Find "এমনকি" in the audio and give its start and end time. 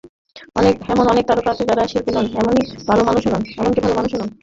2.35-2.61